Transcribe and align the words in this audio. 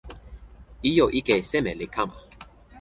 ijo 0.89 1.05
ike 1.19 1.35
seme 1.49 1.71
li 1.79 1.87
kama? 1.93 2.17